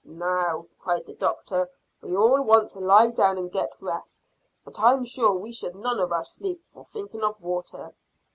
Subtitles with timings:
[0.03, 1.69] "Now," cried the doctor,
[2.01, 4.27] "we all want to lie down and rest,
[4.65, 7.93] but I'm sure we should none of us sleep for thinking of water.